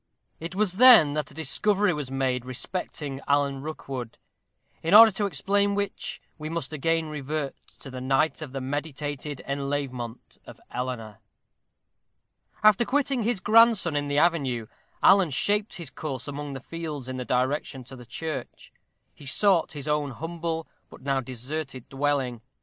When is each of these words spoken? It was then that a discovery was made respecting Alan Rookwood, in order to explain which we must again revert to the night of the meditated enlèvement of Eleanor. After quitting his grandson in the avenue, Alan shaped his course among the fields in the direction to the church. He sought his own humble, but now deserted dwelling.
It 0.39 0.55
was 0.55 0.77
then 0.77 1.13
that 1.13 1.29
a 1.29 1.33
discovery 1.35 1.93
was 1.93 2.09
made 2.09 2.43
respecting 2.43 3.21
Alan 3.27 3.61
Rookwood, 3.61 4.17
in 4.81 4.95
order 4.95 5.11
to 5.11 5.27
explain 5.27 5.75
which 5.75 6.19
we 6.39 6.49
must 6.49 6.73
again 6.73 7.09
revert 7.09 7.53
to 7.81 7.91
the 7.91 8.01
night 8.01 8.41
of 8.41 8.51
the 8.51 8.61
meditated 8.61 9.43
enlèvement 9.47 10.39
of 10.47 10.59
Eleanor. 10.71 11.19
After 12.63 12.83
quitting 12.83 13.21
his 13.21 13.39
grandson 13.39 13.95
in 13.95 14.07
the 14.07 14.17
avenue, 14.17 14.65
Alan 15.03 15.29
shaped 15.29 15.75
his 15.75 15.91
course 15.91 16.27
among 16.27 16.53
the 16.53 16.59
fields 16.59 17.07
in 17.07 17.17
the 17.17 17.23
direction 17.23 17.83
to 17.83 17.95
the 17.95 18.03
church. 18.07 18.73
He 19.13 19.27
sought 19.27 19.73
his 19.73 19.87
own 19.87 20.09
humble, 20.09 20.67
but 20.89 21.01
now 21.03 21.21
deserted 21.21 21.87
dwelling. 21.89 22.41